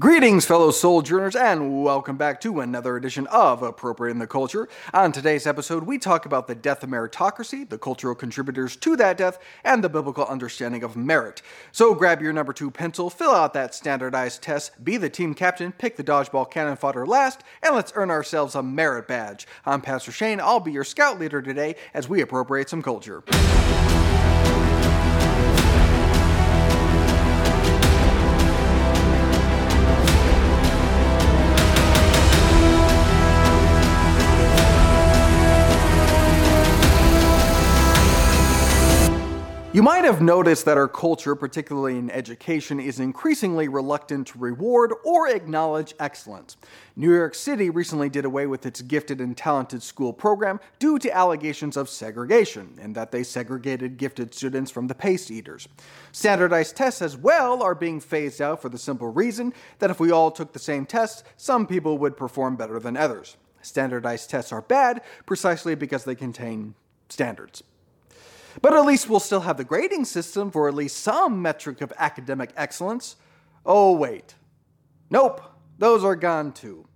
[0.00, 4.66] Greetings, fellow sojourners, and welcome back to another edition of Appropriating the Culture.
[4.94, 9.18] On today's episode, we talk about the death of meritocracy, the cultural contributors to that
[9.18, 11.42] death, and the biblical understanding of merit.
[11.70, 15.70] So grab your number two pencil, fill out that standardized test, be the team captain,
[15.70, 19.46] pick the dodgeball cannon fodder last, and let's earn ourselves a merit badge.
[19.66, 20.40] I'm Pastor Shane.
[20.40, 23.22] I'll be your scout leader today as we appropriate some culture.
[39.72, 44.92] You might have noticed that our culture, particularly in education, is increasingly reluctant to reward
[45.04, 46.56] or acknowledge excellence.
[46.96, 51.16] New York City recently did away with its gifted and talented school program due to
[51.16, 55.68] allegations of segregation and that they segregated gifted students from the pace eaters.
[56.10, 60.10] Standardized tests as well are being phased out for the simple reason that if we
[60.10, 63.36] all took the same tests, some people would perform better than others.
[63.62, 66.74] Standardized tests are bad precisely because they contain
[67.08, 67.62] standards.
[68.62, 71.92] But at least we'll still have the grading system for at least some metric of
[71.98, 73.16] academic excellence.
[73.64, 74.34] Oh, wait.
[75.10, 75.42] Nope,
[75.78, 76.86] those are gone too.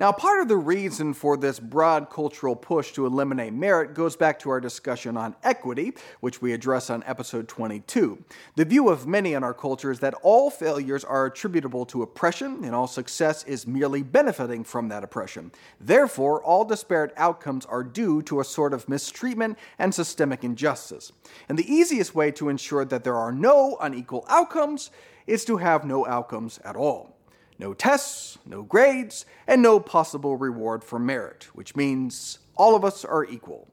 [0.00, 4.38] Now, part of the reason for this broad cultural push to eliminate merit goes back
[4.38, 8.24] to our discussion on equity, which we address on episode 22.
[8.56, 12.64] The view of many in our culture is that all failures are attributable to oppression
[12.64, 15.52] and all success is merely benefiting from that oppression.
[15.78, 21.12] Therefore, all disparate outcomes are due to a sort of mistreatment and systemic injustice.
[21.46, 24.90] And the easiest way to ensure that there are no unequal outcomes
[25.26, 27.19] is to have no outcomes at all.
[27.60, 33.04] No tests, no grades, and no possible reward for merit, which means all of us
[33.04, 33.68] are equal.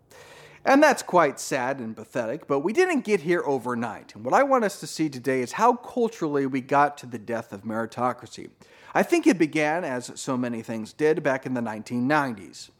[0.66, 4.14] And that's quite sad and pathetic, but we didn't get here overnight.
[4.14, 7.18] And what I want us to see today is how culturally we got to the
[7.18, 8.50] death of meritocracy.
[8.94, 12.72] I think it began, as so many things did, back in the 1990s.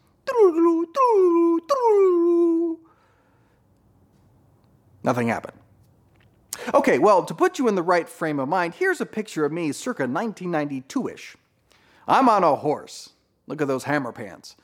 [5.02, 5.56] Nothing happened.
[6.74, 9.52] Okay, well, to put you in the right frame of mind, here's a picture of
[9.52, 11.36] me circa 1992 ish.
[12.06, 13.10] I'm on a horse.
[13.46, 14.56] Look at those hammer pants.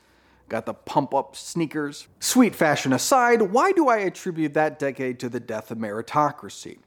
[0.47, 2.07] Got the pump up sneakers.
[2.19, 6.77] Sweet fashion aside, why do I attribute that decade to the death of meritocracy?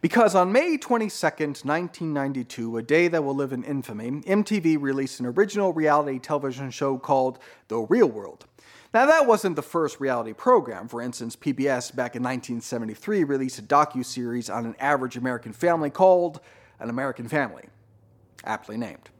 [0.00, 5.26] Because on May 22nd, 1992, a day that will live in infamy, MTV released an
[5.26, 8.46] original reality television show called The Real World.
[8.94, 10.88] Now, that wasn't the first reality program.
[10.88, 16.40] For instance, PBS back in 1973 released a docu-series on an average American family called
[16.80, 17.64] An American Family,
[18.44, 19.10] aptly named.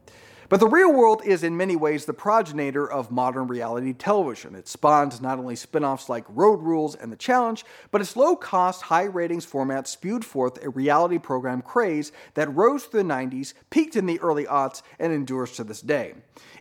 [0.50, 4.54] But the real world is in many ways the progenitor of modern reality television.
[4.54, 8.34] It spawned not only spin offs like Road Rules and The Challenge, but its low
[8.34, 13.52] cost, high ratings format spewed forth a reality program craze that rose through the 90s,
[13.68, 16.14] peaked in the early aughts, and endures to this day.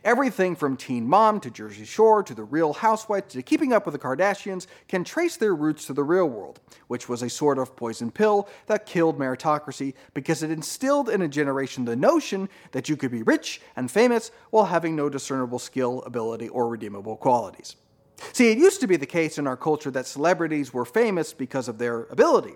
[0.04, 3.94] Everything from Teen Mom to Jersey Shore to The Real Housewives to Keeping Up with
[3.94, 7.74] the Kardashians can trace their roots to the real world, which was a sort of
[7.74, 12.96] poison pill that killed meritocracy because it instilled in a generation the notion that you
[12.96, 17.76] could be rich and famous while having no discernible skill, ability, or redeemable qualities.
[18.32, 21.68] See, it used to be the case in our culture that celebrities were famous because
[21.68, 22.54] of their ability.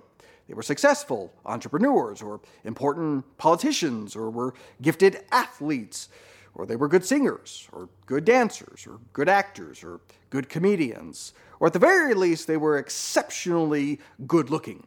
[0.48, 6.08] They were successful entrepreneurs, or important politicians, or were gifted athletes,
[6.54, 10.00] or they were good singers, or good dancers, or good actors, or
[10.30, 14.84] good comedians, or at the very least, they were exceptionally good looking.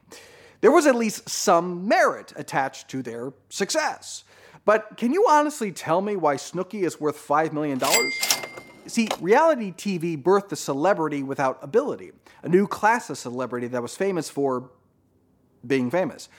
[0.59, 4.25] There was at least some merit attached to their success.
[4.66, 7.80] But can you honestly tell me why Snooki is worth $5 million?
[8.88, 12.12] See, reality TV birthed a celebrity without ability,
[12.44, 14.72] a new class of celebrity that was famous for
[15.66, 16.30] being famous.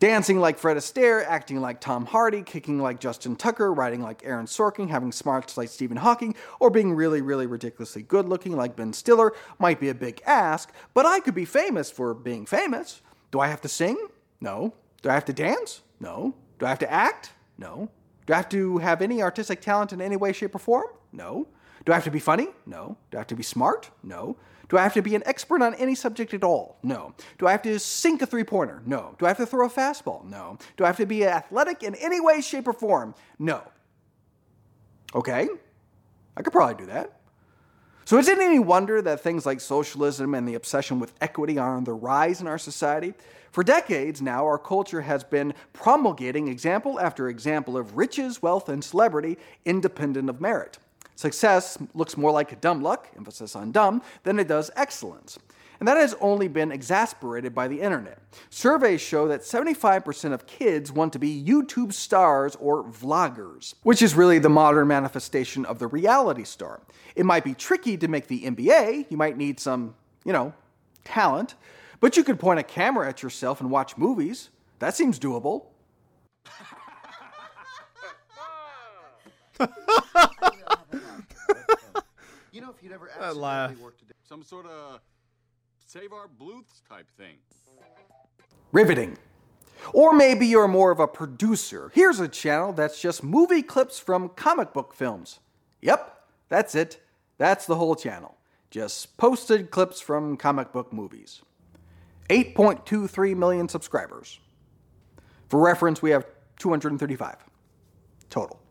[0.00, 4.46] Dancing like Fred Astaire, acting like Tom Hardy, kicking like Justin Tucker, writing like Aaron
[4.46, 8.92] Sorkin, having smarts like Stephen Hawking, or being really, really ridiculously good looking like Ben
[8.92, 13.00] Stiller might be a big ask, but I could be famous for being famous.
[13.30, 14.08] Do I have to sing?
[14.40, 14.74] No.
[15.02, 15.82] Do I have to dance?
[16.00, 16.34] No.
[16.58, 17.32] Do I have to act?
[17.62, 17.88] No.
[18.26, 20.88] Do I have to have any artistic talent in any way, shape, or form?
[21.12, 21.46] No.
[21.84, 22.48] Do I have to be funny?
[22.66, 22.96] No.
[23.10, 23.90] Do I have to be smart?
[24.02, 24.36] No.
[24.68, 26.78] Do I have to be an expert on any subject at all?
[26.82, 27.14] No.
[27.38, 28.82] Do I have to sink a three pointer?
[28.86, 29.14] No.
[29.18, 30.24] Do I have to throw a fastball?
[30.24, 30.58] No.
[30.76, 33.14] Do I have to be athletic in any way, shape, or form?
[33.38, 33.62] No.
[35.14, 35.48] Okay.
[36.36, 37.20] I could probably do that.
[38.12, 41.74] So is it any wonder that things like socialism and the obsession with equity are
[41.74, 43.14] on the rise in our society?
[43.52, 48.84] For decades now, our culture has been promulgating example after example of riches, wealth, and
[48.84, 50.76] celebrity independent of merit.
[51.14, 55.38] Success looks more like dumb luck, emphasis on dumb, than it does excellence.
[55.82, 58.20] And that has only been exasperated by the internet.
[58.50, 64.14] Surveys show that 75% of kids want to be YouTube stars or vloggers, which is
[64.14, 66.82] really the modern manifestation of the reality star.
[67.16, 70.54] It might be tricky to make the NBA, you might need some, you know,
[71.02, 71.56] talent,
[71.98, 74.50] but you could point a camera at yourself and watch movies.
[74.78, 75.64] That seems doable.
[82.52, 83.70] You know, if you'd ever That laugh.
[83.70, 84.04] accidentally worked a.
[84.28, 85.00] Some sort of
[85.86, 87.36] save our Bluths type thing.
[88.72, 89.18] riveting.
[89.92, 91.90] Or maybe you're more of a producer.
[91.94, 95.40] Here's a channel that's just movie clips from comic book films.
[95.80, 97.02] Yep, that's it.
[97.38, 98.36] That's the whole channel.
[98.70, 101.42] Just posted clips from comic book movies.
[102.30, 104.38] 8.23 million subscribers.
[105.48, 106.24] For reference, we have
[106.58, 107.36] 235
[108.30, 108.61] total.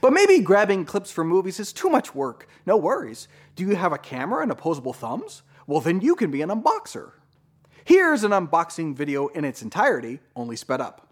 [0.00, 2.48] But maybe grabbing clips from movies is too much work.
[2.66, 3.28] No worries.
[3.56, 5.42] Do you have a camera and opposable thumbs?
[5.66, 7.12] Well, then you can be an unboxer.
[7.84, 11.11] Here's an unboxing video in its entirety, only sped up.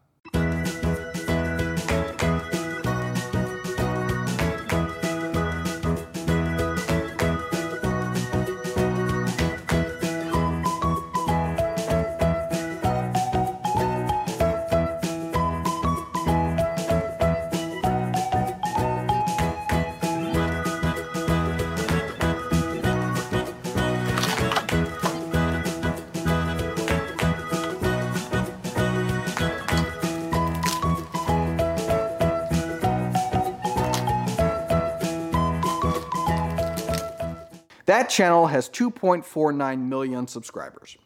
[37.90, 40.96] That channel has 2.49 million subscribers.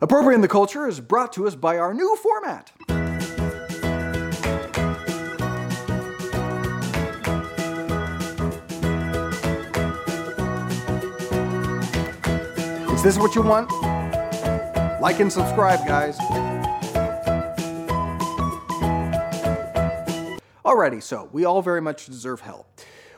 [0.00, 2.70] Appropriating the Culture is brought to us by our new format.
[12.94, 13.68] Is this what you want?
[15.00, 16.16] Like and subscribe, guys.
[20.64, 22.68] Alrighty, so we all very much deserve help,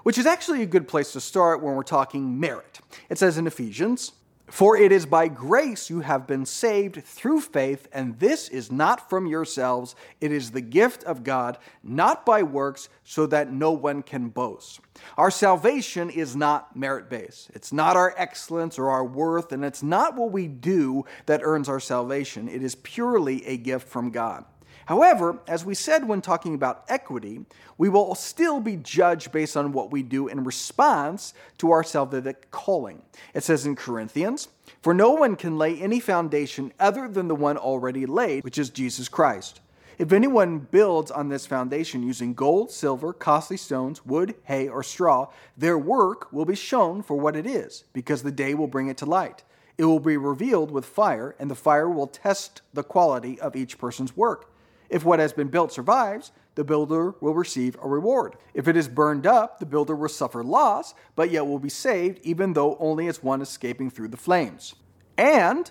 [0.03, 2.81] which is actually a good place to start when we're talking merit.
[3.09, 4.13] It says in Ephesians,
[4.47, 9.11] For it is by grace you have been saved through faith, and this is not
[9.11, 14.03] from yourselves, it is the gift of God, not by works, so that no one
[14.03, 14.81] can boast.
[15.17, 17.51] Our salvation is not merit based.
[17.55, 21.69] It's not our excellence or our worth, and it's not what we do that earns
[21.69, 22.49] our salvation.
[22.49, 24.45] It is purely a gift from God.
[24.89, 27.45] However, as we said when talking about equity,
[27.77, 32.51] we will still be judged based on what we do in response to our salvific
[32.51, 33.03] calling.
[33.35, 34.49] It says in Corinthians,
[34.81, 38.71] For no one can lay any foundation other than the one already laid, which is
[38.71, 39.61] Jesus Christ.
[39.99, 45.29] If anyone builds on this foundation using gold, silver, costly stones, wood, hay, or straw,
[45.55, 48.97] their work will be shown for what it is, because the day will bring it
[48.97, 49.43] to light.
[49.77, 53.77] It will be revealed with fire, and the fire will test the quality of each
[53.77, 54.51] person's work.
[54.89, 58.35] If what has been built survives, the builder will receive a reward.
[58.55, 62.21] If it is burned up, the builder will suffer loss, but yet will be saved,
[62.23, 64.75] even though only as one escaping through the flames.
[65.17, 65.71] And,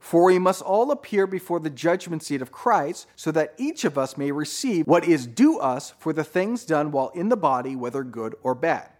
[0.00, 3.96] for we must all appear before the judgment seat of Christ, so that each of
[3.96, 7.76] us may receive what is due us for the things done while in the body,
[7.76, 8.90] whether good or bad.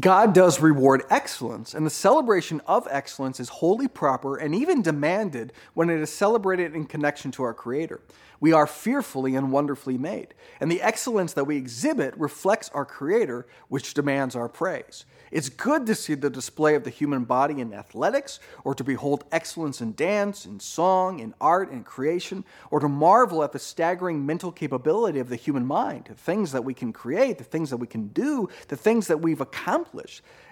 [0.00, 5.52] God does reward excellence, and the celebration of excellence is wholly proper and even demanded
[5.74, 8.00] when it is celebrated in connection to our Creator.
[8.40, 13.46] We are fearfully and wonderfully made, and the excellence that we exhibit reflects our Creator,
[13.68, 15.04] which demands our praise.
[15.30, 19.24] It's good to see the display of the human body in athletics, or to behold
[19.30, 24.26] excellence in dance, in song, in art, in creation, or to marvel at the staggering
[24.26, 27.78] mental capability of the human mind, the things that we can create, the things that
[27.78, 29.83] we can do, the things that we've accomplished.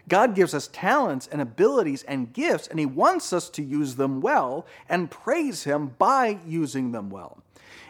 [0.09, 4.21] God gives us talents and abilities and gifts, and He wants us to use them
[4.21, 7.43] well and praise Him by using them well.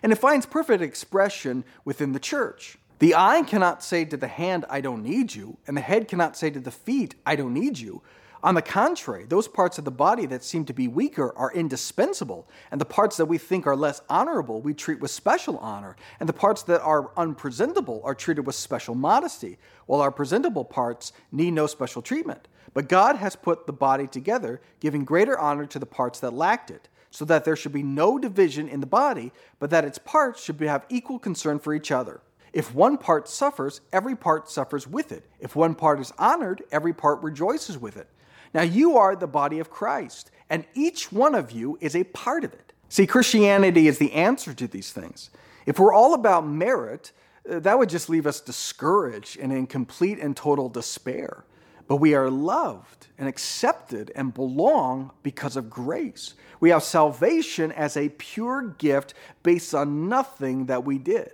[0.03, 2.79] And it finds perfect expression within the church.
[2.99, 6.37] The eye cannot say to the hand, I don't need you, and the head cannot
[6.37, 8.03] say to the feet, I don't need you.
[8.45, 12.49] On the contrary, those parts of the body that seem to be weaker are indispensable,
[12.73, 16.29] and the parts that we think are less honorable we treat with special honor, and
[16.29, 21.53] the parts that are unpresentable are treated with special modesty, while our presentable parts need
[21.53, 22.49] no special treatment.
[22.75, 26.73] But God has put the body together, giving greater honor to the parts that lacked
[26.73, 29.31] it, so that there should be no division in the body,
[29.61, 32.21] but that its parts should have equal concern for each other.
[32.53, 35.29] If one part suffers, every part suffers with it.
[35.39, 38.09] If one part is honored, every part rejoices with it.
[38.55, 42.45] Now you are the body of Christ, and each one of you is a part
[42.45, 42.73] of it.
[42.89, 45.31] See, Christianity is the answer to these things.
[45.65, 47.13] If we're all about merit,
[47.51, 51.45] uh, that would just leave us discouraged and in complete and total despair.
[51.93, 56.33] but we are loved and accepted and belong because of grace.
[56.59, 61.33] We have salvation as a pure gift based on nothing that we did.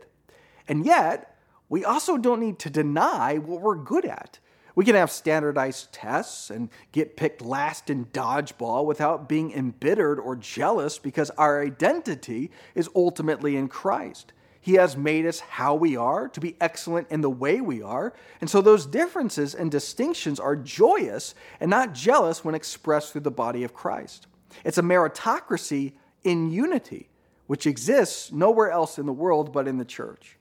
[0.67, 1.37] And yet,
[1.69, 4.41] we also don't need to deny what we're good at.
[4.79, 10.37] We can have standardized tests and get picked last in dodgeball without being embittered or
[10.37, 14.33] jealous because our identity is ultimately in Christ.
[14.61, 18.15] He has made us how we are, to be excellent in the way we are.
[18.41, 23.33] And so those differences and distinctions are joyous and not jealous when expressed through the
[23.33, 24.29] body of Christ.
[24.65, 27.09] It's a meritocracy in unity,
[27.49, 30.37] which exists nowhere else in the world but in the church.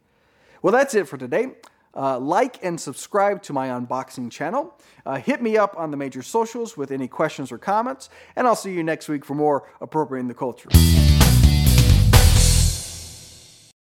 [0.62, 1.54] Well, that's it for today.
[1.96, 4.78] Uh, like and subscribe to my unboxing channel.
[5.06, 8.56] Uh, hit me up on the major socials with any questions or comments, and I'll
[8.56, 10.70] see you next week for more Appropriating the Culture.